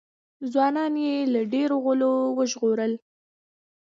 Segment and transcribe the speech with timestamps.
[0.51, 2.93] ځوانان یې له ډېرو غولو وژغورل.